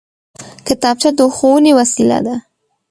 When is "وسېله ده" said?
1.79-2.35